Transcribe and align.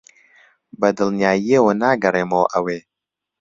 بەدڵنیاییەوە 0.79 1.73
ناگەڕێمەوە 1.81 2.45
ئەوێ. 2.53 2.77